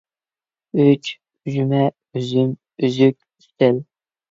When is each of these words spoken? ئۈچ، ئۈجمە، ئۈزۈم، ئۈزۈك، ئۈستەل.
ئۈچ، 0.83 1.11
ئۈجمە، 1.51 1.83
ئۈزۈم، 2.21 2.51
ئۈزۈك، 2.89 3.17
ئۈستەل. 3.31 3.83